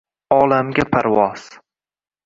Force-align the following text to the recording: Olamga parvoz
Olamga 0.37 0.87
parvoz 0.95 1.47